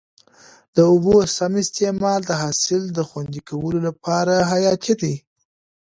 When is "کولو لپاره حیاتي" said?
3.49-4.93